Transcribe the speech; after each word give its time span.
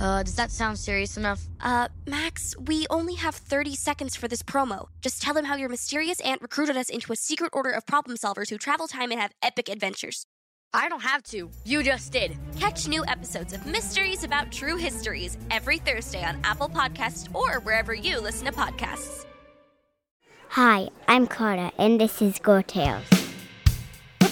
Uh, 0.00 0.22
does 0.22 0.34
that 0.36 0.50
sound 0.50 0.78
serious 0.78 1.16
enough? 1.16 1.42
Uh, 1.60 1.88
Max, 2.06 2.54
we 2.58 2.86
only 2.88 3.14
have 3.14 3.34
30 3.34 3.74
seconds 3.74 4.14
for 4.14 4.28
this 4.28 4.42
promo. 4.42 4.86
Just 5.02 5.20
tell 5.20 5.34
them 5.34 5.44
how 5.46 5.56
your 5.56 5.68
mysterious 5.68 6.20
aunt 6.20 6.40
recruited 6.40 6.76
us 6.76 6.88
into 6.88 7.12
a 7.12 7.16
secret 7.16 7.50
order 7.52 7.70
of 7.70 7.86
problem 7.86 8.16
solvers 8.16 8.50
who 8.50 8.58
travel 8.58 8.86
time 8.86 9.10
and 9.10 9.20
have 9.20 9.32
epic 9.42 9.68
adventures. 9.68 10.24
I 10.72 10.88
don't 10.88 11.02
have 11.02 11.22
to. 11.24 11.50
You 11.64 11.82
just 11.82 12.12
did. 12.12 12.36
Catch 12.58 12.88
new 12.88 13.04
episodes 13.06 13.52
of 13.54 13.66
Mysteries 13.66 14.22
About 14.22 14.52
True 14.52 14.76
Histories 14.76 15.38
every 15.50 15.78
Thursday 15.78 16.22
on 16.22 16.38
Apple 16.44 16.68
Podcasts 16.68 17.34
or 17.34 17.60
wherever 17.60 17.94
you 17.94 18.20
listen 18.20 18.46
to 18.46 18.52
podcasts. 18.52 19.24
Hi, 20.50 20.88
I'm 21.06 21.26
Clara, 21.26 21.72
and 21.78 22.00
this 22.00 22.22
is 22.22 22.38
Girl 22.38 22.62
Tales. 22.62 23.17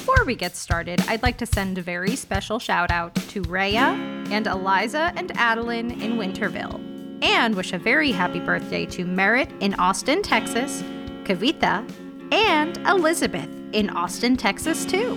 Before 0.07 0.25
we 0.25 0.37
get 0.37 0.55
started, 0.55 1.01
I'd 1.09 1.25
like 1.25 1.37
to 1.39 1.47
send 1.47 1.79
a 1.79 1.83
very 1.83 2.15
special 2.15 2.61
shout 2.61 2.93
out 2.93 3.13
to 3.17 3.43
Rhea 3.43 3.99
and 4.31 4.47
Eliza 4.47 5.13
and 5.17 5.33
Adeline 5.37 6.01
in 6.01 6.13
Winterville, 6.13 6.81
and 7.25 7.57
wish 7.57 7.73
a 7.73 7.79
very 7.79 8.13
happy 8.13 8.39
birthday 8.39 8.87
to 8.87 9.05
Merritt 9.05 9.51
in 9.59 9.75
Austin, 9.75 10.23
Texas, 10.23 10.85
Kavita, 11.25 11.85
and 12.33 12.77
Elizabeth 12.87 13.49
in 13.73 13.91
Austin, 13.91 14.37
Texas, 14.37 14.85
too. 14.85 15.17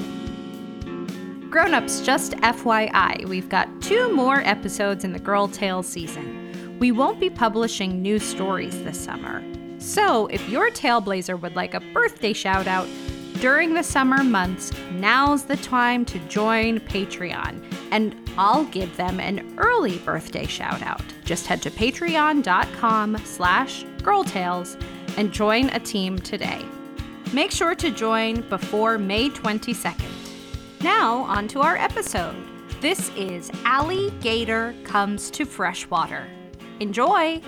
Grown-ups, 1.52 2.02
just 2.02 2.32
FYI, 2.38 3.26
we've 3.26 3.48
got 3.48 3.70
two 3.84 4.12
more 4.12 4.40
episodes 4.40 5.04
in 5.04 5.14
the 5.14 5.20
Girl 5.20 5.48
Tales 5.48 5.88
season. 5.88 6.80
We 6.80 6.92
won't 6.92 7.20
be 7.20 7.30
publishing 7.30 8.02
new 8.02 8.18
stories 8.18 8.84
this 8.84 9.00
summer. 9.00 9.44
So, 9.78 10.26
if 10.28 10.50
your 10.50 10.72
Tailblazer 10.72 11.40
would 11.40 11.56
like 11.56 11.76
a 11.76 11.80
birthday 11.80 12.34
shout 12.34 12.66
out, 12.66 12.88
during 13.40 13.74
the 13.74 13.84
summer 13.84 14.24
months, 14.24 14.72
now's 14.92 15.46
the 15.46 15.56
time 15.58 16.04
to 16.06 16.20
join 16.28 16.80
Patreon, 16.82 17.64
and 17.92 18.16
I'll 18.38 18.66
give 18.66 18.96
them 18.98 19.20
an 19.20 19.56
early 19.58 19.98
birthday 20.00 20.46
shout 20.46 20.82
out. 20.82 21.04
Just 21.24 21.48
head 21.48 21.62
to 21.62 21.72
patreon.com 21.72 23.18
slash 23.24 23.86
girltales 24.00 24.82
and 25.18 25.32
join 25.32 25.70
a 25.70 25.80
team 25.80 26.20
today. 26.20 26.66
Make 27.32 27.52
sure 27.52 27.76
to 27.76 27.92
join 27.92 28.42
before 28.50 28.98
May 28.98 29.30
22nd. 29.30 30.82
Now, 30.82 31.20
on 31.20 31.48
to 31.50 31.62
our 31.62 31.78
episode. 31.78 32.36
This 32.82 33.10
is 33.16 33.52
Allie 33.64 34.12
Gator 34.22 34.74
Comes 34.84 35.30
to 35.32 35.46
Freshwater. 35.46 36.28
Enjoy! 36.80 37.42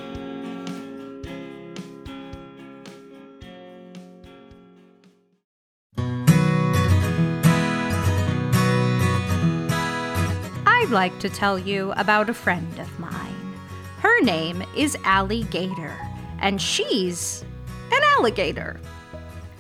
Like 10.91 11.19
to 11.19 11.29
tell 11.29 11.57
you 11.57 11.93
about 11.93 12.29
a 12.29 12.33
friend 12.33 12.77
of 12.77 12.99
mine. 12.99 13.55
Her 13.99 14.21
name 14.23 14.61
is 14.75 14.97
Allie 15.05 15.43
Gator, 15.43 15.97
and 16.39 16.61
she's 16.61 17.45
an 17.93 18.01
alligator. 18.17 18.77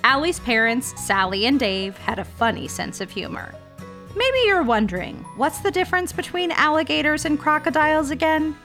Allie's 0.03 0.41
parents, 0.41 0.93
Sally 1.01 1.45
and 1.45 1.57
Dave, 1.57 1.97
had 1.99 2.19
a 2.19 2.25
funny 2.25 2.67
sense 2.67 2.99
of 2.99 3.09
humor. 3.09 3.55
Maybe 4.13 4.39
you're 4.45 4.61
wondering, 4.61 5.25
what's 5.37 5.59
the 5.59 5.71
difference 5.71 6.11
between 6.11 6.51
alligators 6.51 7.23
and 7.23 7.39
crocodiles 7.39 8.09
again? 8.09 8.57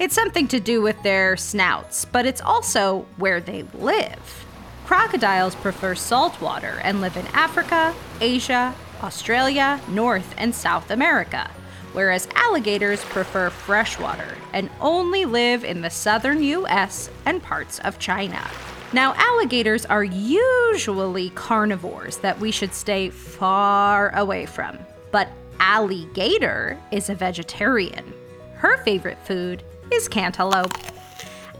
It's 0.00 0.16
something 0.16 0.48
to 0.48 0.58
do 0.58 0.82
with 0.82 1.00
their 1.04 1.36
snouts, 1.36 2.04
but 2.04 2.26
it's 2.26 2.40
also 2.40 3.06
where 3.18 3.40
they 3.40 3.62
live. 3.74 4.44
Crocodiles 4.86 5.54
prefer 5.54 5.94
salt 5.94 6.40
water 6.40 6.80
and 6.82 7.00
live 7.00 7.16
in 7.16 7.28
Africa, 7.28 7.94
Asia, 8.20 8.74
Australia, 9.04 9.80
North 9.88 10.34
and 10.36 10.52
South 10.52 10.90
America, 10.90 11.48
whereas 11.92 12.28
alligators 12.34 13.04
prefer 13.04 13.50
freshwater 13.50 14.36
and 14.52 14.70
only 14.80 15.24
live 15.24 15.64
in 15.64 15.80
the 15.80 15.90
southern 15.90 16.42
US 16.42 17.10
and 17.26 17.42
parts 17.42 17.78
of 17.80 17.98
China. 17.98 18.48
Now, 18.92 19.14
alligators 19.16 19.84
are 19.86 20.04
usually 20.04 21.30
carnivores 21.30 22.18
that 22.18 22.40
we 22.40 22.50
should 22.50 22.72
stay 22.72 23.10
far 23.10 24.14
away 24.16 24.46
from, 24.46 24.78
but 25.10 25.28
Allie 25.60 26.08
Gator 26.14 26.78
is 26.90 27.10
a 27.10 27.14
vegetarian. 27.14 28.14
Her 28.54 28.78
favorite 28.78 29.18
food 29.24 29.62
is 29.92 30.08
cantaloupe. 30.08 30.76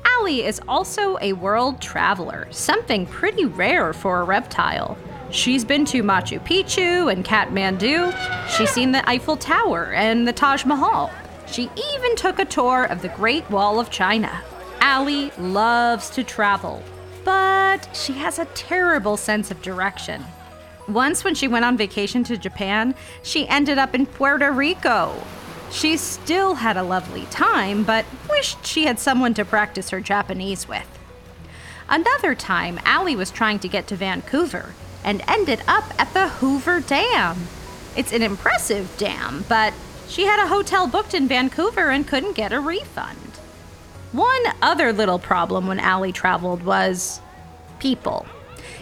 Allie 0.04 0.44
is 0.44 0.60
also 0.66 1.18
a 1.20 1.34
world 1.34 1.80
traveler, 1.80 2.48
something 2.50 3.06
pretty 3.06 3.44
rare 3.44 3.92
for 3.92 4.20
a 4.20 4.24
reptile. 4.24 4.96
She's 5.30 5.62
been 5.62 5.84
to 5.86 6.02
Machu 6.02 6.40
Picchu 6.40 7.12
and 7.12 7.22
Kathmandu. 7.22 8.14
She's 8.48 8.70
seen 8.70 8.92
the 8.92 9.06
Eiffel 9.06 9.36
Tower 9.36 9.92
and 9.92 10.26
the 10.26 10.32
Taj 10.32 10.64
Mahal. 10.64 11.10
She 11.46 11.70
even 11.94 12.16
took 12.16 12.38
a 12.38 12.46
tour 12.46 12.84
of 12.84 13.02
the 13.02 13.10
Great 13.10 13.48
Wall 13.50 13.78
of 13.78 13.90
China. 13.90 14.42
Allie 14.80 15.30
loves 15.38 16.08
to 16.10 16.24
travel, 16.24 16.82
but 17.24 17.94
she 17.94 18.14
has 18.14 18.38
a 18.38 18.46
terrible 18.46 19.18
sense 19.18 19.50
of 19.50 19.60
direction. 19.60 20.24
Once, 20.88 21.24
when 21.24 21.34
she 21.34 21.46
went 21.46 21.66
on 21.66 21.76
vacation 21.76 22.24
to 22.24 22.38
Japan, 22.38 22.94
she 23.22 23.46
ended 23.48 23.76
up 23.76 23.94
in 23.94 24.06
Puerto 24.06 24.50
Rico. 24.50 25.22
She 25.70 25.98
still 25.98 26.54
had 26.54 26.78
a 26.78 26.82
lovely 26.82 27.26
time, 27.26 27.84
but 27.84 28.06
wished 28.30 28.66
she 28.66 28.86
had 28.86 28.98
someone 28.98 29.34
to 29.34 29.44
practice 29.44 29.90
her 29.90 30.00
Japanese 30.00 30.66
with. 30.66 30.88
Another 31.86 32.34
time, 32.34 32.80
Allie 32.86 33.16
was 33.16 33.30
trying 33.30 33.58
to 33.58 33.68
get 33.68 33.86
to 33.88 33.96
Vancouver 33.96 34.74
and 35.08 35.22
ended 35.26 35.62
up 35.66 35.84
at 35.98 36.12
the 36.12 36.28
Hoover 36.28 36.80
Dam. 36.80 37.48
It's 37.96 38.12
an 38.12 38.20
impressive 38.20 38.94
dam, 38.98 39.42
but 39.48 39.72
she 40.06 40.26
had 40.26 40.38
a 40.38 40.48
hotel 40.48 40.86
booked 40.86 41.14
in 41.14 41.26
Vancouver 41.26 41.88
and 41.88 42.06
couldn't 42.06 42.36
get 42.36 42.52
a 42.52 42.60
refund. 42.60 43.16
One 44.12 44.42
other 44.60 44.92
little 44.92 45.18
problem 45.18 45.66
when 45.66 45.80
Allie 45.80 46.12
traveled 46.12 46.62
was 46.62 47.22
people. 47.78 48.26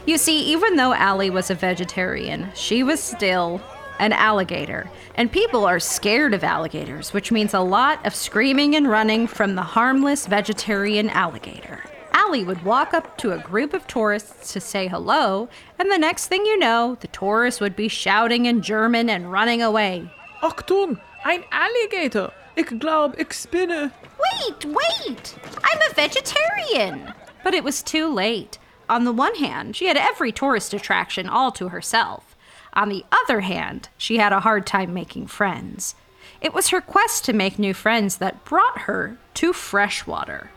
You 0.04 0.18
see, 0.18 0.40
even 0.46 0.74
though 0.74 0.92
Allie 0.94 1.30
was 1.30 1.48
a 1.48 1.54
vegetarian, 1.54 2.48
she 2.56 2.82
was 2.82 3.00
still 3.00 3.62
an 4.00 4.12
alligator. 4.12 4.90
And 5.14 5.30
people 5.30 5.64
are 5.64 5.78
scared 5.78 6.34
of 6.34 6.42
alligators, 6.42 7.12
which 7.12 7.30
means 7.30 7.54
a 7.54 7.60
lot 7.60 8.04
of 8.04 8.16
screaming 8.16 8.74
and 8.74 8.90
running 8.90 9.28
from 9.28 9.54
the 9.54 9.62
harmless 9.62 10.26
vegetarian 10.26 11.08
alligator. 11.08 11.84
Allie 12.26 12.42
would 12.42 12.64
walk 12.64 12.92
up 12.92 13.16
to 13.18 13.30
a 13.30 13.38
group 13.38 13.72
of 13.72 13.86
tourists 13.86 14.52
to 14.52 14.60
say 14.60 14.88
hello, 14.88 15.48
and 15.78 15.92
the 15.92 15.96
next 15.96 16.26
thing 16.26 16.44
you 16.44 16.58
know, 16.58 16.96
the 16.98 17.06
tourists 17.06 17.60
would 17.60 17.76
be 17.76 17.86
shouting 17.86 18.46
in 18.46 18.62
German 18.62 19.08
and 19.08 19.30
running 19.30 19.62
away. 19.62 20.10
Achtung, 20.42 20.98
ein 21.24 21.44
Alligator. 21.52 22.32
Ich 22.56 22.76
glaub, 22.80 23.14
ich 23.16 23.32
spinne. 23.32 23.92
Wait, 24.18 24.64
wait! 24.64 25.36
I'm 25.62 25.78
a 25.88 25.94
vegetarian! 25.94 27.14
But 27.44 27.54
it 27.54 27.62
was 27.62 27.80
too 27.80 28.12
late. 28.12 28.58
On 28.88 29.04
the 29.04 29.12
one 29.12 29.36
hand, 29.36 29.76
she 29.76 29.86
had 29.86 29.96
every 29.96 30.32
tourist 30.32 30.74
attraction 30.74 31.28
all 31.28 31.52
to 31.52 31.68
herself. 31.68 32.34
On 32.72 32.88
the 32.88 33.04
other 33.22 33.42
hand, 33.42 33.88
she 33.96 34.16
had 34.16 34.32
a 34.32 34.40
hard 34.40 34.66
time 34.66 34.92
making 34.92 35.28
friends. 35.28 35.94
It 36.40 36.52
was 36.52 36.70
her 36.70 36.80
quest 36.80 37.24
to 37.26 37.32
make 37.32 37.56
new 37.56 37.72
friends 37.72 38.16
that 38.16 38.44
brought 38.44 38.80
her 38.80 39.16
to 39.34 39.52
freshwater. 39.52 40.50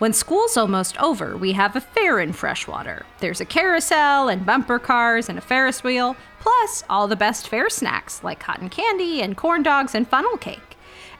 When 0.00 0.14
school's 0.14 0.56
almost 0.56 0.96
over, 0.98 1.36
we 1.36 1.52
have 1.52 1.76
a 1.76 1.80
fair 1.82 2.20
in 2.20 2.32
freshwater. 2.32 3.04
There's 3.18 3.42
a 3.42 3.44
carousel 3.44 4.30
and 4.30 4.46
bumper 4.46 4.78
cars 4.78 5.28
and 5.28 5.36
a 5.36 5.42
Ferris 5.42 5.84
wheel, 5.84 6.16
plus 6.40 6.82
all 6.88 7.06
the 7.06 7.16
best 7.16 7.48
fair 7.48 7.68
snacks 7.68 8.24
like 8.24 8.40
cotton 8.40 8.70
candy 8.70 9.20
and 9.20 9.36
corn 9.36 9.62
dogs 9.62 9.94
and 9.94 10.08
funnel 10.08 10.38
cake. 10.38 10.78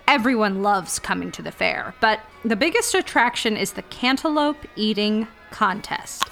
Everyone 0.09 0.63
loves 0.63 0.99
coming 0.99 1.31
to 1.33 1.43
the 1.43 1.53
fair, 1.53 1.95
but 2.01 2.21
the 2.43 2.57
biggest 2.57 2.95
attraction 2.95 3.55
is 3.55 3.73
the 3.73 3.83
cantaloupe 3.83 4.65
eating 4.77 5.29
contest. 5.51 6.25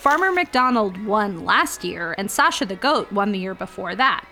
Farmer 0.00 0.32
McDonald 0.32 1.06
won 1.06 1.44
last 1.44 1.84
year, 1.84 2.16
and 2.18 2.28
Sasha 2.28 2.66
the 2.66 2.74
goat 2.74 3.12
won 3.12 3.30
the 3.30 3.38
year 3.38 3.54
before 3.54 3.94
that. 3.94 4.24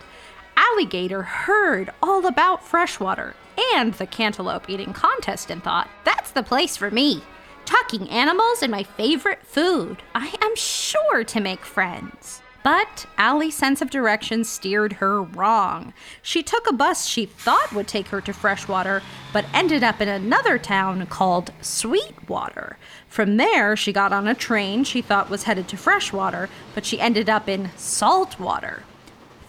Alligator 0.57 1.21
heard 1.21 1.89
all 2.03 2.25
about 2.25 2.65
freshwater 2.65 3.33
and 3.75 3.93
the 3.93 4.07
cantaloupe 4.07 4.69
eating 4.69 4.91
contest 4.91 5.49
and 5.49 5.63
thought, 5.63 5.89
that's 6.03 6.31
the 6.31 6.43
place 6.43 6.75
for 6.75 6.91
me. 6.91 7.23
Talking 7.65 8.09
animals 8.09 8.61
and 8.61 8.71
my 8.71 8.83
favorite 8.83 9.43
food. 9.43 10.03
I 10.13 10.33
am 10.41 10.55
sure 10.55 11.23
to 11.23 11.39
make 11.39 11.65
friends. 11.65 12.41
But 12.63 13.07
Allie's 13.17 13.55
sense 13.55 13.81
of 13.81 13.89
direction 13.89 14.43
steered 14.43 14.93
her 14.93 15.21
wrong. 15.23 15.93
She 16.21 16.43
took 16.43 16.69
a 16.69 16.73
bus 16.73 17.07
she 17.07 17.25
thought 17.25 17.73
would 17.73 17.87
take 17.87 18.09
her 18.09 18.21
to 18.21 18.33
Freshwater, 18.33 19.01
but 19.33 19.45
ended 19.53 19.83
up 19.83 19.99
in 19.99 20.07
another 20.07 20.59
town 20.59 21.07
called 21.07 21.51
Sweetwater. 21.61 22.77
From 23.07 23.37
there, 23.37 23.75
she 23.75 23.91
got 23.91 24.13
on 24.13 24.27
a 24.27 24.35
train 24.35 24.83
she 24.83 25.01
thought 25.01 25.29
was 25.29 25.43
headed 25.43 25.67
to 25.69 25.77
Freshwater, 25.77 26.49
but 26.75 26.85
she 26.85 26.99
ended 26.99 27.29
up 27.29 27.49
in 27.49 27.71
Saltwater. 27.77 28.83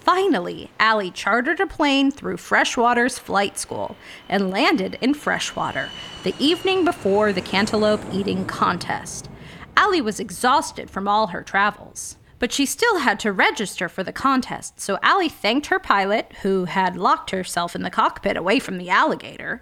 Finally, 0.03 0.69
Allie 0.81 1.13
chartered 1.13 1.61
a 1.61 1.67
plane 1.67 2.11
through 2.11 2.37
Freshwater's 2.37 3.21
flight 3.21 3.57
school 3.57 3.95
and 4.29 4.51
landed 4.51 4.99
in 5.01 5.15
Freshwater 5.15 5.91
the 6.25 6.35
evening 6.41 6.85
before 6.85 7.33
the 7.33 7.41
cantaloupe 7.41 8.03
eating 8.13 8.45
contest. 8.45 9.31
Allie 9.77 10.01
was 10.01 10.19
exhausted 10.19 10.91
from 10.91 11.07
all 11.07 11.29
her 11.29 11.45
travels, 11.45 12.17
but 12.41 12.53
she 12.53 12.67
still 12.67 12.99
had 12.99 13.21
to 13.21 13.31
register 13.31 13.89
for 13.89 14.03
the 14.03 14.13
contest, 14.13 14.81
so 14.81 14.99
Allie 15.05 15.29
thanked 15.29 15.69
her 15.69 15.79
pilot, 15.79 16.33
who 16.43 16.65
had 16.65 16.97
locked 16.97 17.31
herself 17.31 17.77
in 17.77 17.83
the 17.83 17.89
cockpit 17.89 18.37
away 18.37 18.59
from 18.59 18.79
the 18.79 18.91
alligator, 18.91 19.61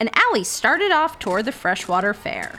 and 0.00 0.08
Allie 0.16 0.42
started 0.42 0.90
off 0.90 1.18
toward 1.18 1.44
the 1.44 1.52
Freshwater 1.52 2.14
Fair. 2.14 2.58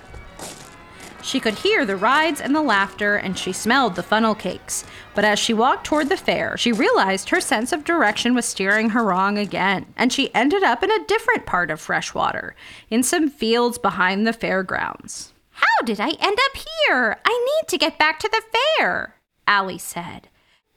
She 1.23 1.39
could 1.39 1.59
hear 1.59 1.85
the 1.85 1.95
rides 1.95 2.41
and 2.41 2.53
the 2.53 2.61
laughter, 2.61 3.15
and 3.15 3.39
she 3.39 3.53
smelled 3.53 3.95
the 3.95 4.03
funnel 4.03 4.35
cakes. 4.35 4.83
But 5.15 5.23
as 5.23 5.39
she 5.39 5.53
walked 5.53 5.85
toward 5.85 6.09
the 6.09 6.17
fair, 6.17 6.57
she 6.57 6.73
realized 6.73 7.29
her 7.29 7.39
sense 7.39 7.71
of 7.71 7.85
direction 7.85 8.35
was 8.35 8.45
steering 8.45 8.89
her 8.89 9.03
wrong 9.05 9.37
again, 9.37 9.85
and 9.95 10.11
she 10.11 10.35
ended 10.35 10.63
up 10.63 10.83
in 10.83 10.91
a 10.91 11.05
different 11.05 11.45
part 11.45 11.71
of 11.71 11.79
Freshwater, 11.79 12.55
in 12.89 13.03
some 13.03 13.29
fields 13.29 13.77
behind 13.77 14.27
the 14.27 14.33
fairgrounds. 14.33 15.33
How 15.51 15.85
did 15.85 16.01
I 16.01 16.09
end 16.09 16.37
up 16.45 16.61
here? 16.87 17.17
I 17.23 17.59
need 17.61 17.69
to 17.69 17.77
get 17.77 17.97
back 17.97 18.19
to 18.19 18.29
the 18.29 18.43
fair, 18.77 19.15
Allie 19.47 19.77
said. 19.77 20.27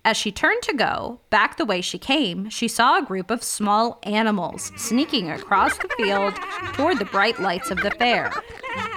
As 0.06 0.16
she 0.16 0.30
turned 0.30 0.62
to 0.62 0.72
go, 0.72 1.18
back 1.30 1.56
the 1.56 1.64
way 1.64 1.80
she 1.80 1.98
came, 1.98 2.48
she 2.48 2.68
saw 2.68 2.96
a 2.96 3.04
group 3.04 3.28
of 3.28 3.42
small 3.42 3.98
animals 4.04 4.70
sneaking 4.76 5.28
across 5.28 5.76
the 5.78 5.88
field 5.96 6.36
toward 6.74 7.00
the 7.00 7.06
bright 7.06 7.40
lights 7.40 7.72
of 7.72 7.78
the 7.78 7.90
fair. 7.90 8.30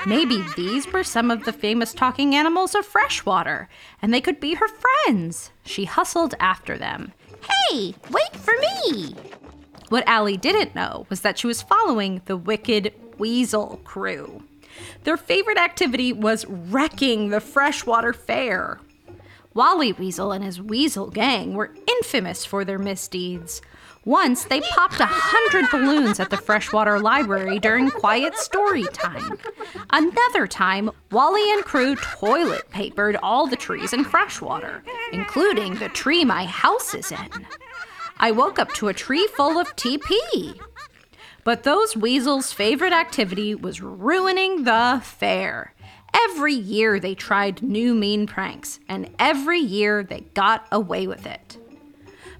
Maybe 0.05 0.45
these 0.55 0.85
were 0.93 1.03
some 1.03 1.31
of 1.31 1.45
the 1.45 1.51
famous 1.51 1.93
talking 1.93 2.35
animals 2.35 2.75
of 2.75 2.85
freshwater, 2.85 3.69
and 4.03 4.13
they 4.13 4.21
could 4.21 4.39
be 4.39 4.53
her 4.53 4.67
friends. 4.67 5.49
She 5.65 5.85
hustled 5.85 6.35
after 6.39 6.77
them. 6.77 7.11
Hey, 7.41 7.95
wait 8.11 8.35
for 8.35 8.53
me! 8.61 9.15
What 9.89 10.07
Allie 10.07 10.37
didn't 10.37 10.75
know 10.75 11.07
was 11.09 11.21
that 11.21 11.39
she 11.39 11.47
was 11.47 11.63
following 11.63 12.21
the 12.25 12.37
wicked 12.37 12.93
weasel 13.17 13.81
crew. 13.83 14.43
Their 15.05 15.17
favorite 15.17 15.57
activity 15.57 16.13
was 16.13 16.45
wrecking 16.45 17.29
the 17.29 17.41
freshwater 17.41 18.13
fair. 18.13 18.79
Wally 19.59 19.91
Weasel 19.91 20.31
and 20.31 20.41
his 20.41 20.61
weasel 20.61 21.09
gang 21.09 21.53
were 21.53 21.75
infamous 21.85 22.45
for 22.45 22.63
their 22.63 22.79
misdeeds. 22.79 23.61
Once, 24.05 24.45
they 24.45 24.61
popped 24.61 25.01
a 25.01 25.05
hundred 25.05 25.69
balloons 25.69 26.17
at 26.21 26.29
the 26.29 26.37
freshwater 26.37 26.97
library 26.97 27.59
during 27.59 27.91
quiet 27.91 28.37
story 28.37 28.85
time. 28.93 29.37
Another 29.89 30.47
time, 30.47 30.89
Wally 31.11 31.51
and 31.51 31.65
crew 31.65 31.97
toilet 31.97 32.69
papered 32.69 33.17
all 33.17 33.47
the 33.47 33.57
trees 33.57 33.91
in 33.91 34.05
freshwater, 34.05 34.81
including 35.11 35.75
the 35.75 35.89
tree 35.89 36.23
my 36.23 36.45
house 36.45 36.93
is 36.93 37.11
in. 37.11 37.45
I 38.15 38.31
woke 38.31 38.59
up 38.59 38.71
to 38.75 38.87
a 38.87 38.93
tree 38.93 39.27
full 39.35 39.59
of 39.59 39.75
TP. 39.75 40.57
But 41.43 41.63
those 41.63 41.97
weasels' 41.97 42.53
favorite 42.53 42.93
activity 42.93 43.55
was 43.55 43.81
ruining 43.81 44.63
the 44.63 45.01
fair. 45.03 45.73
Every 46.13 46.53
year 46.53 46.99
they 46.99 47.15
tried 47.15 47.61
new 47.61 47.93
mean 47.93 48.27
pranks, 48.27 48.79
and 48.87 49.09
every 49.19 49.59
year 49.59 50.03
they 50.03 50.21
got 50.33 50.67
away 50.71 51.07
with 51.07 51.25
it. 51.25 51.57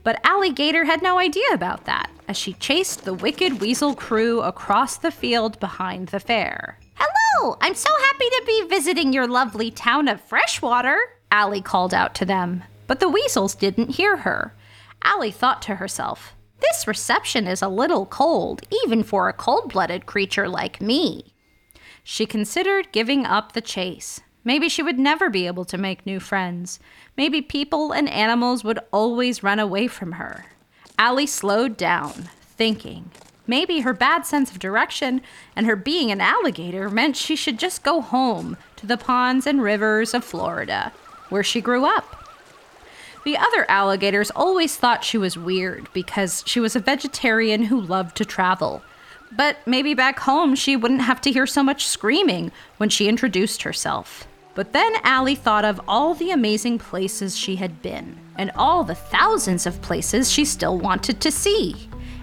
But 0.04 0.20
Allie 0.24 0.54
Gator 0.54 0.86
had 0.86 1.02
no 1.02 1.20
idea 1.20 1.48
about 1.54 1.86
that 1.86 2.10
as 2.28 2.38
she 2.38 2.54
chased 2.54 3.04
the 3.04 3.14
wicked 3.14 3.60
weasel 3.60 3.96
crew 3.96 4.42
across 4.42 4.98
the 4.98 5.12
field 5.12 5.60
behind 5.60 6.10
the 6.10 6.20
fair. 6.20 6.80
Hello, 6.96 7.58
I'm 7.62 7.76
so 7.76 7.90
happy 7.90 8.30
to 8.30 8.44
be 8.46 8.68
visiting 8.68 9.14
your 9.14 9.28
lovely 9.28 9.72
town 9.72 10.08
of 10.08 10.22
Freshwater, 10.22 10.98
Allie 11.32 11.62
called 11.62 11.94
out 11.94 12.16
to 12.16 12.26
them. 12.26 12.64
But 12.88 13.00
the 13.00 13.10
weasels 13.10 13.56
didn't 13.56 13.96
hear 13.96 14.18
her. 14.18 14.56
Allie 15.04 15.32
thought 15.32 15.62
to 15.64 15.76
herself, 15.76 16.34
this 16.60 16.88
reception 16.88 17.48
is 17.48 17.62
a 17.62 17.70
little 17.70 18.06
cold, 18.06 18.62
even 18.84 19.04
for 19.04 19.30
a 19.30 19.34
cold 19.34 19.72
blooded 19.72 20.06
creature 20.06 20.50
like 20.50 20.82
me. 20.82 21.34
She 22.04 22.26
considered 22.26 22.92
giving 22.92 23.26
up 23.26 23.54
the 23.54 23.62
chase. 23.62 24.22
Maybe 24.44 24.70
she 24.70 24.82
would 24.82 24.98
never 24.98 25.30
be 25.30 25.48
able 25.48 25.66
to 25.66 25.78
make 25.78 26.06
new 26.06 26.20
friends. 26.20 26.80
Maybe 27.18 27.42
people 27.42 27.92
and 27.92 28.10
animals 28.10 28.64
would 28.64 28.80
always 28.92 29.44
run 29.44 29.60
away 29.60 29.88
from 29.88 30.14
her. 30.14 30.46
Allie 30.98 31.28
slowed 31.28 31.78
down, 31.78 32.30
thinking. 32.42 33.12
Maybe 33.46 33.80
her 33.82 33.94
bad 33.94 34.26
sense 34.26 34.52
of 34.52 34.60
direction 34.60 35.22
and 35.56 35.66
her 35.66 35.76
being 35.76 36.12
an 36.12 36.22
alligator 36.22 36.90
meant 36.90 37.16
she 37.16 37.36
should 37.36 37.58
just 37.58 37.84
go 37.84 38.02
home 38.02 38.58
to 38.76 38.86
the 38.86 38.98
ponds 38.98 39.48
and 39.48 39.62
rivers 39.62 40.14
of 40.14 40.24
Florida, 40.24 40.94
where 41.30 41.44
she 41.44 41.62
grew 41.62 41.86
up. 41.86 42.16
The 43.26 43.38
other 43.38 43.66
alligators 43.70 44.32
always 44.32 44.76
thought 44.76 45.04
she 45.04 45.18
was 45.18 45.38
weird 45.38 45.90
because 45.94 46.44
she 46.46 46.60
was 46.60 46.76
a 46.76 46.80
vegetarian 46.80 47.64
who 47.64 47.80
loved 47.80 48.16
to 48.18 48.26
travel. 48.26 48.82
But 49.32 49.58
maybe 49.66 49.94
back 49.94 50.20
home 50.20 50.56
she 50.56 50.76
wouldn't 50.76 51.02
have 51.02 51.22
to 51.22 51.32
hear 51.32 51.46
so 51.46 51.64
much 51.64 51.88
screaming 51.88 52.52
when 52.78 52.90
she 52.90 53.08
introduced 53.08 53.64
herself. 53.64 54.28
But 54.56 54.74
then 54.74 54.94
Allie 55.04 55.36
thought 55.36 55.64
of 55.64 55.80
all 55.88 56.14
the 56.14 56.32
amazing 56.32 56.80
places 56.80 57.38
she 57.38 57.56
had 57.56 57.82
been, 57.82 58.18
and 58.38 58.52
all 58.56 58.84
the 58.84 58.96
thousands 58.96 59.66
of 59.66 59.82
places 59.82 60.32
she 60.32 60.44
still 60.44 60.78
wanted 60.78 61.22
to 61.22 61.32
see. 61.32 61.76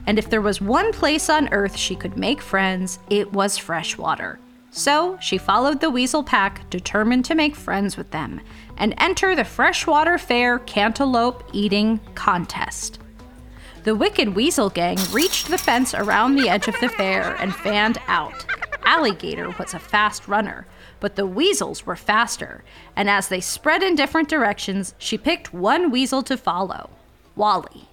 And 0.07 0.19
if 0.19 0.29
there 0.29 0.43
was 0.43 0.61
one 0.61 0.93
place 0.93 1.31
on 1.31 1.53
Earth 1.53 1.77
she 1.77 1.95
could 1.97 2.17
make 2.17 2.41
friends, 2.41 2.99
it 3.09 3.33
was 3.33 3.57
freshwater. 3.57 4.39
So 4.71 5.17
she 5.23 5.39
followed 5.39 5.81
the 5.81 5.89
weasel 5.89 6.23
pack, 6.23 6.69
determined 6.69 7.25
to 7.27 7.35
make 7.35 7.57
friends 7.57 7.97
with 7.97 8.11
them, 8.11 8.43
and 8.77 8.95
enter 8.99 9.35
the 9.35 9.45
freshwater 9.45 10.19
fair 10.19 10.59
cantaloupe 10.59 11.43
eating 11.53 12.01
contest. 12.15 12.99
The 13.87 13.95
wicked 13.95 14.35
weasel 14.35 14.69
gang 14.69 14.99
reached 15.13 15.47
the 15.47 15.57
fence 15.57 15.95
around 15.95 16.35
the 16.35 16.49
edge 16.49 16.67
of 16.67 16.75
the 16.81 16.89
fair 16.89 17.37
and 17.37 17.55
fanned 17.55 17.99
out. 18.09 18.45
Allie 18.83 19.15
Gator 19.15 19.51
was 19.51 19.75
a 19.75 19.79
fast 19.79 20.27
runner, 20.27 20.67
but 20.99 21.15
the 21.15 21.25
weasels 21.25 21.87
were 21.87 21.95
faster, 21.95 22.65
and 22.97 23.09
as 23.09 23.29
they 23.29 23.41
spread 23.41 23.85
in 23.85 23.95
different 23.95 24.29
directions, 24.29 24.97
she 24.99 25.17
picked 25.17 25.55
one 25.55 25.93
weasel 25.93 26.25
to 26.25 26.37
follow 26.37 26.91
Wally. 27.37 27.89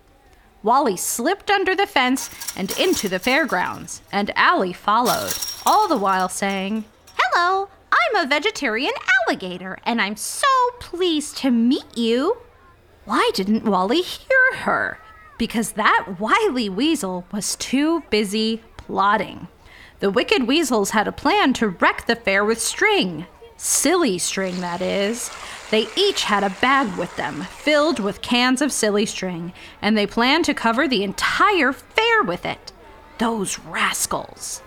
Wally 0.64 0.98
slipped 0.98 1.52
under 1.52 1.76
the 1.76 1.86
fence 1.86 2.32
and 2.58 2.72
into 2.80 3.08
the 3.08 3.20
fairgrounds, 3.20 4.02
and 4.12 4.36
Allie 4.36 4.74
followed, 4.74 5.36
all 5.64 5.88
the 5.88 5.96
while 5.96 6.28
saying, 6.28 6.86
Hello, 7.20 7.70
I'm 7.92 8.16
a 8.16 8.28
vegetarian 8.28 8.94
alligator, 9.28 9.78
and 9.84 10.02
I'm 10.02 10.16
so 10.16 10.48
pleased 10.80 11.38
to 11.38 11.52
meet 11.52 11.96
you. 11.96 12.38
Why 13.06 13.30
didn't 13.36 13.66
Wally 13.66 14.02
hear 14.02 14.56
her? 14.56 14.98
Because 15.44 15.74
that 15.74 16.22
wily 16.22 16.70
weasel 16.70 17.26
was 17.30 17.58
too 17.58 18.00
busy 18.10 18.62
plotting. 18.78 19.50
The 20.00 20.10
wicked 20.10 20.48
weasels 20.48 20.92
had 20.92 21.06
a 21.06 21.12
plan 21.12 21.52
to 21.56 21.68
wreck 21.68 22.06
the 22.06 22.16
fair 22.16 22.46
with 22.46 22.62
string. 22.62 23.26
Silly 23.58 24.18
string, 24.18 24.62
that 24.62 24.82
is. 24.82 25.30
They 25.70 25.90
each 25.98 26.24
had 26.24 26.46
a 26.46 26.56
bag 26.62 26.98
with 26.98 27.14
them, 27.18 27.42
filled 27.42 28.00
with 28.00 28.22
cans 28.22 28.62
of 28.62 28.72
silly 28.72 29.06
string, 29.06 29.52
and 29.82 29.98
they 29.98 30.08
planned 30.08 30.46
to 30.46 30.54
cover 30.54 30.88
the 30.88 31.04
entire 31.04 31.74
fair 31.74 32.24
with 32.24 32.46
it. 32.46 32.72
Those 33.18 33.60
rascals. 33.60 34.62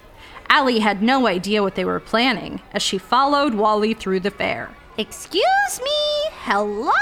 Allie 0.51 0.81
had 0.81 1.03
no 1.03 1.27
idea 1.27 1.63
what 1.63 1.75
they 1.75 1.87
were 1.87 2.01
planning 2.01 2.61
as 2.75 2.83
she 2.83 2.99
followed 2.99 3.55
Wally 3.55 3.95
through 3.95 4.21
the 4.21 4.31
fair. 4.31 4.77
Excuse 4.99 5.81
me, 5.83 6.31
hello? 6.45 6.93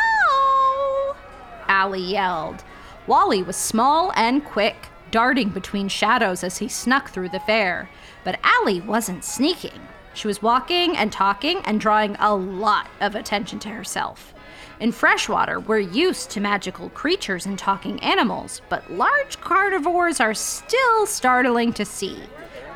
Allie 1.66 2.12
yelled. 2.12 2.62
Wally 3.06 3.42
was 3.42 3.56
small 3.56 4.12
and 4.16 4.44
quick, 4.44 4.88
darting 5.11 5.50
between 5.50 5.88
shadows 5.88 6.42
as 6.42 6.58
he 6.58 6.68
snuck 6.68 7.11
through 7.11 7.28
the 7.28 7.40
fair. 7.40 7.88
But 8.25 8.40
Allie 8.42 8.80
wasn't 8.80 9.25
sneaking. 9.25 9.80
She 10.14 10.26
was 10.26 10.40
walking 10.40 10.96
and 10.96 11.12
talking 11.12 11.58
and 11.64 11.80
drawing 11.80 12.16
a 12.18 12.34
lot 12.34 12.88
of 13.00 13.14
attention 13.14 13.58
to 13.61 13.68
herself. 13.68 14.32
In 14.80 14.90
freshwater, 14.90 15.61
we're 15.61 15.78
used 15.78 16.30
to 16.30 16.40
magical 16.40 16.88
creatures 16.90 17.46
and 17.46 17.58
talking 17.58 18.00
animals, 18.00 18.62
but 18.68 18.90
large 18.90 19.40
carnivores 19.40 20.20
are 20.20 20.34
still 20.34 21.06
startling 21.06 21.73
to 21.75 21.84
see. 21.84 22.18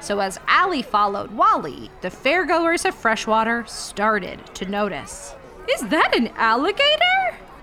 So, 0.00 0.20
as 0.20 0.38
Allie 0.46 0.82
followed 0.82 1.32
Wally, 1.32 1.90
the 2.02 2.10
fairgoers 2.10 2.84
of 2.84 2.94
freshwater 2.94 3.64
started 3.66 4.40
to 4.54 4.66
notice. 4.66 5.34
Is 5.68 5.80
that 5.88 6.16
an 6.16 6.28
alligator? 6.36 7.17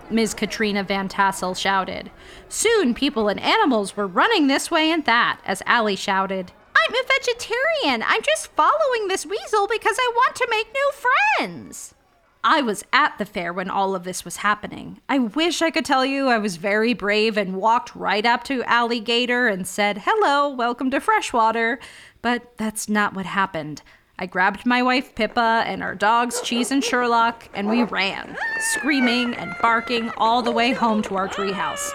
Ms. 0.10 0.34
Katrina 0.34 0.84
Van 0.84 1.08
Tassel 1.08 1.56
shouted. 1.56 2.12
Soon, 2.50 2.94
people 2.94 3.28
and 3.28 3.40
animals 3.40 3.98
were 3.98 4.08
running 4.08 4.48
this 4.48 4.70
way 4.70 4.92
and 4.92 5.06
that 5.06 5.40
as 5.46 5.64
Allie 5.66 5.96
shouted, 5.96 6.52
I'm 6.76 6.94
a 6.94 7.08
vegetarian. 7.08 8.04
I'm 8.06 8.22
just 8.22 8.52
following 8.52 9.08
this 9.08 9.26
weasel 9.26 9.68
because 9.68 9.98
I 10.00 10.12
want 10.16 10.36
to 10.36 10.48
make 10.50 10.68
new 10.74 10.92
friends. 11.38 11.96
I 12.44 12.62
was 12.62 12.84
at 12.94 13.18
the 13.18 13.26
fair 13.26 13.52
when 13.52 13.72
all 13.72 13.96
of 13.96 14.04
this 14.04 14.24
was 14.24 14.38
happening. 14.38 15.02
I 15.10 15.18
wish 15.18 15.64
I 15.64 15.72
could 15.72 15.84
tell 15.84 16.06
you 16.06 16.28
I 16.28 16.38
was 16.38 16.58
very 16.58 16.94
brave 16.94 17.38
and 17.38 17.56
walked 17.56 17.96
right 17.96 18.24
up 18.24 18.44
to 18.44 18.64
Allie 18.66 19.00
Gator 19.00 19.48
and 19.48 19.66
said, 19.66 20.04
Hello, 20.06 20.50
welcome 20.50 20.92
to 20.92 21.00
Freshwater. 21.00 21.80
But 22.22 22.56
that's 22.58 22.88
not 22.88 23.16
what 23.16 23.26
happened. 23.26 23.82
I 24.18 24.28
grabbed 24.28 24.66
my 24.66 24.82
wife 24.82 25.14
Pippa 25.14 25.64
and 25.68 25.84
our 25.84 25.94
dogs 25.94 26.40
Cheese 26.40 26.72
and 26.72 26.82
Sherlock, 26.82 27.50
and 27.54 27.68
we 27.68 27.84
ran, 27.84 28.38
screaming 28.60 29.34
and 29.34 29.54
barking 29.62 30.10
all 30.16 30.42
the 30.42 30.52
way 30.52 30.72
home 30.72 31.02
to 31.04 31.18
our 31.18 31.28
treehouse. 31.28 31.92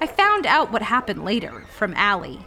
I 0.00 0.06
found 0.06 0.46
out 0.46 0.70
what 0.70 0.82
happened 0.82 1.24
later 1.24 1.64
from 1.76 1.92
Allie. 1.94 2.46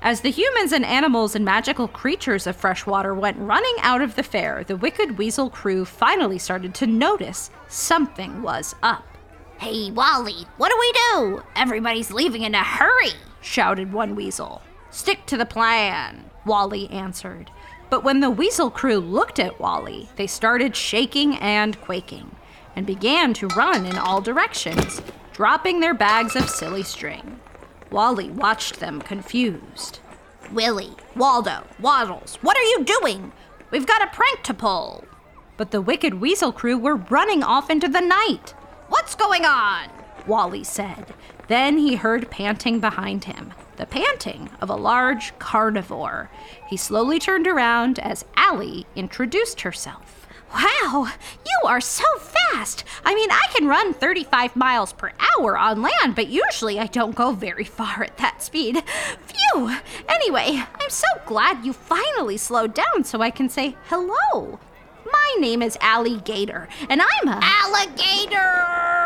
As 0.00 0.22
the 0.22 0.30
humans 0.30 0.72
and 0.72 0.84
animals 0.84 1.34
and 1.34 1.44
magical 1.44 1.88
creatures 1.88 2.46
of 2.46 2.56
freshwater 2.56 3.14
went 3.14 3.38
running 3.38 3.74
out 3.80 4.00
of 4.00 4.16
the 4.16 4.22
fair, 4.22 4.64
the 4.64 4.76
Wicked 4.76 5.18
Weasel 5.18 5.50
crew 5.50 5.84
finally 5.84 6.38
started 6.38 6.74
to 6.76 6.86
notice 6.86 7.50
something 7.68 8.40
was 8.40 8.74
up. 8.82 9.04
Hey, 9.58 9.90
Wally, 9.90 10.46
what 10.56 10.70
do 10.70 10.76
we 10.78 10.92
do? 10.92 11.42
Everybody's 11.54 12.10
leaving 12.10 12.42
in 12.42 12.54
a 12.54 12.64
hurry, 12.64 13.12
shouted 13.42 13.92
one 13.92 14.16
weasel. 14.16 14.62
Stick 14.90 15.26
to 15.26 15.36
the 15.36 15.46
plan, 15.46 16.30
Wally 16.46 16.88
answered. 16.90 17.50
But 17.90 18.04
when 18.04 18.20
the 18.20 18.30
weasel 18.30 18.70
crew 18.70 18.98
looked 18.98 19.38
at 19.38 19.60
Wally, 19.60 20.08
they 20.16 20.26
started 20.26 20.74
shaking 20.74 21.36
and 21.36 21.80
quaking 21.80 22.34
and 22.76 22.86
began 22.86 23.34
to 23.34 23.48
run 23.48 23.86
in 23.86 23.96
all 23.96 24.20
directions, 24.20 25.00
dropping 25.32 25.80
their 25.80 25.94
bags 25.94 26.34
of 26.34 26.50
silly 26.50 26.82
string. 26.82 27.40
Wally 27.90 28.30
watched 28.30 28.80
them 28.80 29.00
confused. 29.00 30.00
Willie, 30.52 30.92
Waldo, 31.14 31.64
Waddles, 31.78 32.38
what 32.42 32.56
are 32.56 32.62
you 32.62 32.84
doing? 32.84 33.32
We've 33.70 33.86
got 33.86 34.02
a 34.02 34.14
prank 34.14 34.42
to 34.42 34.54
pull. 34.54 35.04
But 35.56 35.70
the 35.70 35.80
wicked 35.80 36.14
weasel 36.14 36.52
crew 36.52 36.76
were 36.76 36.96
running 36.96 37.42
off 37.42 37.70
into 37.70 37.88
the 37.88 38.00
night. 38.00 38.54
What's 38.88 39.14
going 39.14 39.44
on? 39.44 39.88
Wally 40.26 40.64
said. 40.64 41.14
Then 41.48 41.78
he 41.78 41.96
heard 41.96 42.30
panting 42.30 42.80
behind 42.80 43.24
him, 43.24 43.52
the 43.76 43.86
panting 43.86 44.50
of 44.60 44.70
a 44.70 44.76
large 44.76 45.38
carnivore. 45.38 46.30
He 46.68 46.76
slowly 46.76 47.18
turned 47.18 47.46
around 47.46 47.98
as 47.98 48.24
Allie 48.36 48.86
introduced 48.94 49.62
herself. 49.62 50.26
Wow, 50.54 51.08
you 51.44 51.68
are 51.68 51.80
so 51.80 52.04
fast. 52.18 52.84
I 53.04 53.14
mean, 53.14 53.30
I 53.30 53.46
can 53.52 53.66
run 53.66 53.92
35 53.92 54.54
miles 54.54 54.92
per 54.92 55.10
hour 55.18 55.58
on 55.58 55.82
land, 55.82 56.14
but 56.14 56.28
usually 56.28 56.78
I 56.78 56.86
don't 56.86 57.16
go 57.16 57.32
very 57.32 57.64
far 57.64 58.04
at 58.04 58.16
that 58.18 58.40
speed. 58.42 58.82
Phew! 59.26 59.76
Anyway, 60.08 60.62
I'm 60.80 60.90
so 60.90 61.08
glad 61.26 61.64
you 61.64 61.72
finally 61.72 62.36
slowed 62.36 62.72
down 62.72 63.02
so 63.02 63.20
I 63.20 63.30
can 63.30 63.48
say 63.48 63.76
hello. 63.86 64.60
My 65.04 65.36
name 65.40 65.60
is 65.60 65.76
Allie 65.80 66.20
Gator, 66.20 66.68
and 66.88 67.02
I'm 67.02 67.28
a. 67.28 67.40
Alligator! 67.42 69.03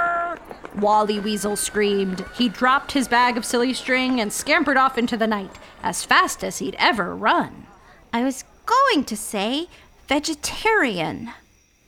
Wally 0.81 1.19
Weasel 1.19 1.57
screamed. 1.57 2.25
He 2.35 2.49
dropped 2.49 2.93
his 2.93 3.09
bag 3.09 3.37
of 3.37 3.45
silly 3.45 3.75
string 3.75 4.21
and 4.21 4.33
scampered 4.33 4.77
off 4.77 4.99
into 4.99 5.17
the 5.17 5.27
night, 5.27 5.57
as 5.83 6.05
fast 6.05 6.43
as 6.45 6.59
he'd 6.59 6.77
ever 6.79 7.15
run. 7.15 7.67
I 8.13 8.23
was 8.23 8.45
going 8.67 9.05
to 9.05 9.17
say 9.17 9.69
vegetarian, 10.07 11.31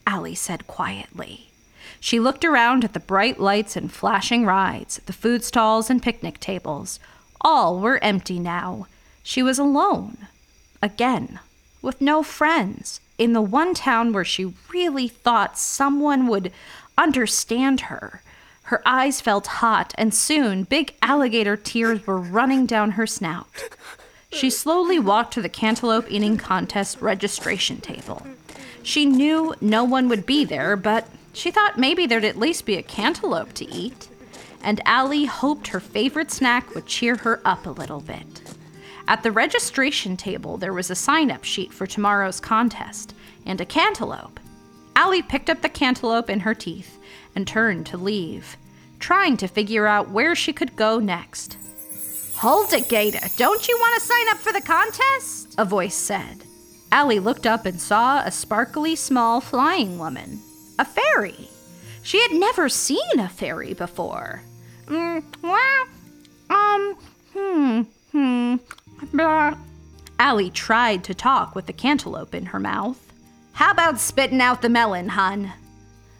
Allie 0.06 0.34
said 0.34 0.66
quietly. 0.66 1.50
She 2.00 2.18
looked 2.18 2.44
around 2.44 2.84
at 2.84 2.94
the 2.94 3.00
bright 3.00 3.38
lights 3.38 3.76
and 3.76 3.92
flashing 3.92 4.46
rides, 4.46 5.00
the 5.06 5.12
food 5.12 5.44
stalls 5.44 5.90
and 5.90 6.02
picnic 6.02 6.40
tables. 6.40 6.98
All 7.40 7.78
were 7.78 8.02
empty 8.02 8.38
now. 8.38 8.86
She 9.22 9.42
was 9.42 9.58
alone. 9.58 10.28
Again, 10.82 11.40
with 11.82 12.00
no 12.00 12.22
friends, 12.22 13.00
in 13.18 13.34
the 13.34 13.42
one 13.42 13.74
town 13.74 14.12
where 14.12 14.24
she 14.24 14.54
really 14.72 15.08
thought 15.08 15.58
someone 15.58 16.26
would 16.26 16.52
understand 16.96 17.82
her. 17.82 18.22
Her 18.70 18.82
eyes 18.86 19.20
felt 19.20 19.48
hot, 19.48 19.92
and 19.98 20.14
soon 20.14 20.62
big 20.62 20.94
alligator 21.02 21.56
tears 21.56 22.06
were 22.06 22.20
running 22.20 22.66
down 22.66 22.92
her 22.92 23.04
snout. 23.04 23.48
She 24.30 24.48
slowly 24.48 24.96
walked 24.96 25.34
to 25.34 25.42
the 25.42 25.48
cantaloupe 25.48 26.08
eating 26.08 26.36
contest 26.36 27.02
registration 27.02 27.80
table. 27.80 28.24
She 28.84 29.06
knew 29.06 29.56
no 29.60 29.82
one 29.82 30.08
would 30.08 30.24
be 30.24 30.44
there, 30.44 30.76
but 30.76 31.08
she 31.32 31.50
thought 31.50 31.80
maybe 31.80 32.06
there'd 32.06 32.24
at 32.24 32.38
least 32.38 32.64
be 32.64 32.76
a 32.76 32.82
cantaloupe 32.84 33.54
to 33.54 33.68
eat. 33.68 34.08
And 34.62 34.80
Allie 34.84 35.24
hoped 35.24 35.66
her 35.66 35.80
favorite 35.80 36.30
snack 36.30 36.72
would 36.72 36.86
cheer 36.86 37.16
her 37.16 37.40
up 37.44 37.66
a 37.66 37.70
little 37.70 38.00
bit. 38.00 38.54
At 39.08 39.24
the 39.24 39.32
registration 39.32 40.16
table, 40.16 40.58
there 40.58 40.72
was 40.72 40.90
a 40.90 40.94
sign 40.94 41.32
up 41.32 41.42
sheet 41.42 41.74
for 41.74 41.88
tomorrow's 41.88 42.38
contest 42.38 43.16
and 43.44 43.60
a 43.60 43.66
cantaloupe. 43.66 44.38
Allie 44.94 45.22
picked 45.22 45.50
up 45.50 45.60
the 45.60 45.68
cantaloupe 45.68 46.30
in 46.30 46.38
her 46.38 46.54
teeth 46.54 46.98
and 47.34 47.46
turned 47.46 47.86
to 47.86 47.96
leave, 47.96 48.56
trying 49.00 49.36
to 49.38 49.48
figure 49.48 49.86
out 49.86 50.10
where 50.10 50.34
she 50.34 50.52
could 50.52 50.76
go 50.76 50.98
next. 50.98 51.56
Hold 52.36 52.72
it, 52.72 52.88
Gator. 52.88 53.26
Don't 53.36 53.66
you 53.66 53.76
want 53.78 54.00
to 54.00 54.06
sign 54.06 54.28
up 54.28 54.38
for 54.38 54.52
the 54.52 54.60
contest? 54.60 55.54
A 55.58 55.64
voice 55.64 55.94
said. 55.94 56.44
Allie 56.92 57.18
looked 57.18 57.46
up 57.46 57.66
and 57.66 57.80
saw 57.80 58.20
a 58.20 58.30
sparkly 58.30 58.96
small 58.96 59.40
flying 59.40 59.98
woman. 59.98 60.40
A 60.78 60.84
fairy. 60.84 61.48
She 62.02 62.20
had 62.20 62.32
never 62.32 62.68
seen 62.68 63.18
a 63.18 63.28
fairy 63.28 63.74
before. 63.74 64.42
Mm, 64.86 65.22
well, 65.42 65.84
um, 66.48 66.96
hmm, 67.32 67.82
hmm, 68.12 68.56
blah. 69.12 69.56
Allie 70.18 70.50
tried 70.50 71.04
to 71.04 71.14
talk 71.14 71.54
with 71.54 71.66
the 71.66 71.72
cantaloupe 71.72 72.34
in 72.34 72.46
her 72.46 72.60
mouth. 72.60 72.98
How 73.52 73.70
about 73.70 74.00
spitting 74.00 74.40
out 74.40 74.62
the 74.62 74.68
melon, 74.68 75.10
hun? 75.10 75.52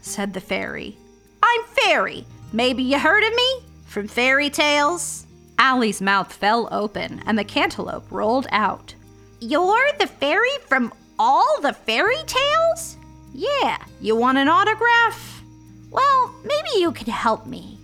said 0.01 0.33
the 0.33 0.41
fairy. 0.41 0.97
I'm 1.43 1.63
Fairy. 1.65 2.25
Maybe 2.53 2.83
you 2.83 2.99
heard 2.99 3.23
of 3.23 3.33
me? 3.33 3.63
From 3.85 4.09
fairy 4.09 4.49
tales? 4.49 5.25
Allie's 5.57 6.01
mouth 6.01 6.33
fell 6.33 6.67
open 6.71 7.21
and 7.25 7.37
the 7.37 7.45
cantaloupe 7.45 8.11
rolled 8.11 8.47
out. 8.51 8.93
You're 9.39 9.91
the 9.99 10.07
fairy 10.07 10.57
from 10.67 10.93
all 11.17 11.61
the 11.61 11.71
fairy 11.71 12.21
tales? 12.25 12.97
Yeah, 13.33 13.77
you 14.01 14.17
want 14.17 14.37
an 14.37 14.49
autograph? 14.49 15.43
Well, 15.91 16.35
maybe 16.43 16.79
you 16.79 16.91
could 16.91 17.07
help 17.07 17.45
me, 17.45 17.79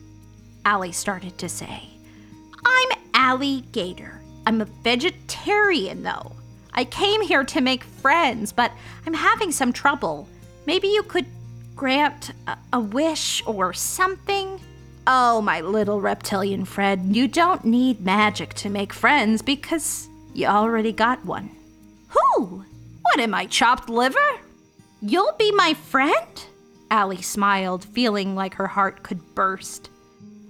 Allie 0.66 0.92
started 0.92 1.38
to 1.38 1.48
say. 1.48 1.84
I'm 2.66 2.90
Allie 3.14 3.62
Gator. 3.72 4.22
I'm 4.46 4.60
a 4.60 4.66
vegetarian, 4.66 6.04
though. 6.04 6.34
I 6.74 6.84
came 6.84 7.22
here 7.22 7.46
to 7.46 7.62
make 7.62 7.84
friends, 7.84 8.52
but 8.52 8.72
I'm 9.06 9.14
having 9.14 9.52
some 9.52 9.72
trouble. 9.72 10.28
Maybe 10.66 10.90
you 10.90 11.04
could 11.04 11.26
grant 11.78 12.32
a, 12.48 12.58
a 12.74 12.80
wish 12.80 13.42
or 13.46 13.72
something? 13.72 14.47
Oh, 15.10 15.42
my 15.42 15.62
little 15.62 16.02
reptilian 16.02 16.66
friend, 16.66 17.16
you 17.16 17.30
don't 17.30 17.64
need 17.64 18.02
magic 18.02 18.54
to 18.56 18.70
make 18.70 18.92
friends 18.92 19.42
because 19.42 20.10
you 20.34 20.48
already 20.48 20.92
got 20.92 21.24
one. 21.24 21.50
Who? 22.10 22.66
What 23.04 23.20
am 23.22 23.34
I, 23.34 23.46
chopped 23.46 23.88
liver? 23.88 24.20
You'll 25.02 25.34
be 25.40 25.54
my 25.54 25.74
friend? 25.76 26.46
Allie 26.92 27.22
smiled, 27.22 27.86
feeling 27.86 28.36
like 28.36 28.56
her 28.56 28.68
heart 28.68 29.04
could 29.04 29.22
burst. 29.34 29.90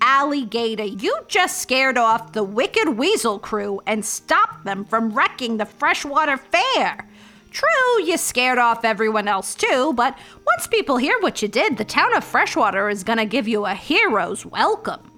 alligator, 0.02 0.86
you 0.86 1.16
just 1.28 1.62
scared 1.62 1.98
off 1.98 2.34
the 2.34 2.44
wicked 2.44 2.90
weasel 2.90 3.40
crew 3.40 3.82
and 3.86 4.04
stopped 4.04 4.64
them 4.64 4.86
from 4.86 5.14
wrecking 5.14 5.58
the 5.58 5.66
freshwater 5.66 6.38
fair. 6.38 7.08
True, 7.52 8.04
you 8.04 8.18
scared 8.18 8.58
off 8.58 8.86
everyone 8.86 9.28
else 9.28 9.56
too, 9.56 9.94
but 9.94 10.18
once 10.46 10.68
people 10.68 10.98
hear 10.98 11.18
what 11.20 11.42
you 11.42 11.48
did, 11.48 11.78
the 11.78 11.86
town 11.86 12.16
of 12.16 12.24
Freshwater 12.24 12.90
is 12.90 13.04
gonna 13.04 13.26
give 13.26 13.48
you 13.48 13.66
a 13.66 13.74
hero's 13.74 14.46
welcome. 14.46 15.12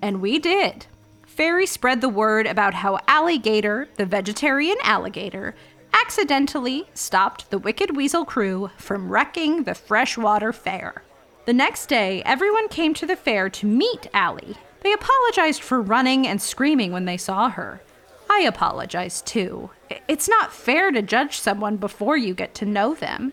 And 0.00 0.20
we 0.20 0.38
did. 0.38 0.86
Fairy 1.26 1.66
spread 1.66 2.00
the 2.00 2.08
word 2.08 2.46
about 2.46 2.74
how 2.74 2.98
Allie 3.06 3.38
Gator, 3.38 3.88
the 3.96 4.06
vegetarian 4.06 4.78
alligator, 4.82 5.54
accidentally 5.92 6.88
stopped 6.94 7.50
the 7.50 7.58
Wicked 7.58 7.96
Weasel 7.96 8.24
crew 8.24 8.70
from 8.76 9.10
wrecking 9.10 9.64
the 9.64 9.74
freshwater 9.74 10.52
fair. 10.52 11.02
The 11.46 11.52
next 11.52 11.86
day, 11.86 12.22
everyone 12.24 12.68
came 12.68 12.94
to 12.94 13.06
the 13.06 13.16
fair 13.16 13.48
to 13.50 13.66
meet 13.66 14.08
Allie. 14.12 14.56
They 14.80 14.92
apologized 14.92 15.62
for 15.62 15.80
running 15.80 16.26
and 16.26 16.40
screaming 16.40 16.92
when 16.92 17.04
they 17.04 17.16
saw 17.16 17.50
her. 17.50 17.80
I 18.30 18.40
apologize 18.40 19.22
too. 19.22 19.70
It's 20.08 20.28
not 20.28 20.52
fair 20.52 20.90
to 20.90 21.02
judge 21.02 21.38
someone 21.38 21.76
before 21.76 22.16
you 22.16 22.34
get 22.34 22.54
to 22.56 22.66
know 22.66 22.94
them. 22.94 23.32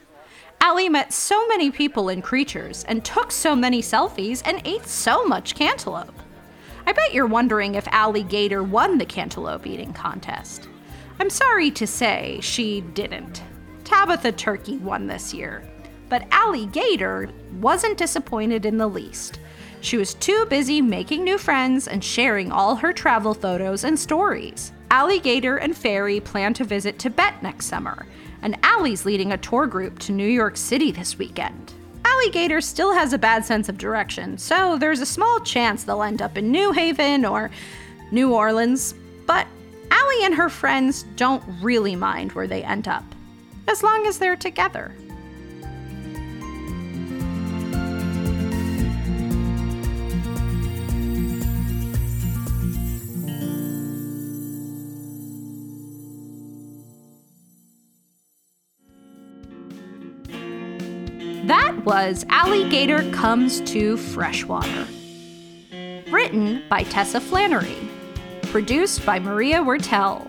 Allie 0.62 0.88
met 0.88 1.12
so 1.12 1.46
many 1.48 1.72
people 1.72 2.10
and 2.10 2.24
creatures 2.24 2.86
and 2.86 3.04
took 3.04 3.32
so 3.32 3.56
many 3.56 3.82
selfies 3.82 4.42
and 4.46 4.62
ate 4.66 4.88
so 4.88 5.26
much 5.26 5.56
cantaloupe. 5.56 6.18
I 6.86 6.94
bet 6.94 7.14
you're 7.14 7.26
wondering 7.26 7.76
if 7.76 7.88
Allie 7.90 8.24
Gator 8.24 8.64
won 8.64 8.98
the 8.98 9.06
cantaloupe 9.06 9.68
eating 9.68 9.94
contest. 9.94 10.70
I'm 11.20 11.30
sorry 11.30 11.70
to 11.72 11.88
say 11.88 12.40
she 12.42 12.82
didn't. 12.82 13.42
Tabitha 13.84 14.32
Turkey 14.32 14.78
won 14.78 15.08
this 15.08 15.34
year. 15.34 15.70
But 16.10 16.28
Allie 16.32 16.68
Gator 16.68 17.30
wasn't 17.60 17.98
disappointed 17.98 18.66
in 18.66 18.78
the 18.78 18.88
least. 18.88 19.40
She 19.82 19.98
was 19.98 20.14
too 20.14 20.46
busy 20.46 20.82
making 20.82 21.24
new 21.24 21.38
friends 21.38 21.88
and 21.88 22.04
sharing 22.04 22.52
all 22.52 22.76
her 22.76 22.94
travel 22.94 23.34
photos 23.34 23.84
and 23.84 24.00
stories. 24.00 24.72
Allie 24.94 25.20
Gator 25.20 25.58
and 25.58 25.76
Fairy 25.76 26.20
plan 26.20 26.54
to 26.54 26.64
visit 26.64 27.00
Tibet 27.00 27.42
next 27.42 27.66
summer, 27.66 28.06
and 28.44 28.56
Allie's 28.62 29.06
leading 29.06 29.32
a 29.32 29.38
tour 29.40 29.66
group 29.66 29.98
to 29.98 30.12
New 30.12 30.28
York 30.28 30.56
City 30.56 30.92
this 30.92 31.18
weekend. 31.18 31.74
Allie 32.06 32.30
Gator 32.30 32.62
still 32.62 32.94
has 32.94 33.12
a 33.12 33.18
bad 33.18 33.44
sense 33.44 33.70
of 33.70 33.80
direction, 33.80 34.38
so 34.38 34.78
there's 34.78 35.00
a 35.00 35.06
small 35.08 35.40
chance 35.40 35.84
they'll 35.84 36.04
end 36.04 36.22
up 36.22 36.38
in 36.38 36.52
New 36.52 36.72
Haven 36.74 37.26
or 37.26 37.50
New 38.12 38.36
Orleans, 38.36 38.94
but 39.26 39.48
Allie 39.90 40.26
and 40.26 40.36
her 40.36 40.48
friends 40.48 41.08
don't 41.16 41.44
really 41.60 41.96
mind 41.96 42.34
where 42.34 42.46
they 42.46 42.64
end 42.64 42.88
up, 42.88 43.04
as 43.68 43.82
long 43.82 44.06
as 44.06 44.20
they're 44.20 44.36
together. 44.36 44.94
Was 61.94 62.26
Allie 62.30 62.68
Gator 62.70 63.08
Comes 63.12 63.62
to 63.70 63.98
Freshwater. 63.98 64.88
Written 66.10 66.64
by 66.68 66.82
Tessa 66.82 67.22
Flannery. 67.22 67.78
Produced 68.50 69.06
by 69.06 69.20
Maria 69.20 69.58
Wurttele. 69.60 70.28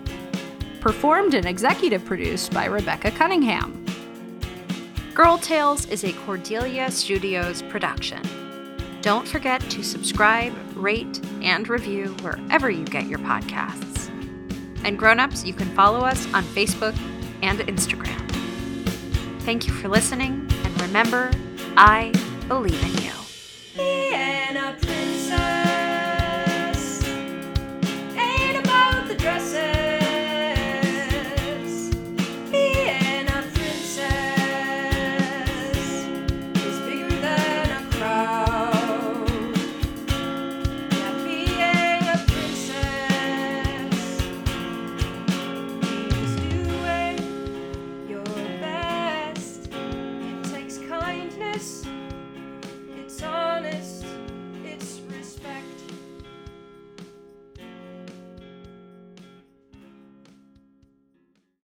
Performed 0.79 1.33
and 1.33 1.47
executive 1.47 2.05
produced 2.05 2.53
by 2.53 2.65
Rebecca 2.65 3.09
Cunningham. 3.09 3.83
Girl 5.15 5.39
Tales 5.39 5.87
is 5.87 6.03
a 6.03 6.13
Cordelia 6.13 6.91
Studios 6.91 7.63
production. 7.63 8.21
Don't 9.01 9.27
forget 9.27 9.59
to 9.61 9.81
subscribe, 9.81 10.53
rate, 10.75 11.19
and 11.41 11.67
review 11.67 12.15
wherever 12.21 12.69
you 12.69 12.85
get 12.85 13.07
your 13.07 13.17
podcasts. 13.17 14.09
And 14.83 14.99
grown-ups, 14.99 15.43
you 15.43 15.53
can 15.55 15.73
follow 15.73 16.01
us 16.01 16.31
on 16.31 16.43
Facebook 16.43 16.95
and 17.41 17.57
Instagram. 17.61 18.21
Thank 19.41 19.65
you 19.65 19.73
for 19.73 19.87
listening, 19.87 20.47
and 20.63 20.81
remember, 20.83 21.31
I 21.77 22.13
believe 22.47 22.81
in 22.83 23.03
you. 23.03 23.24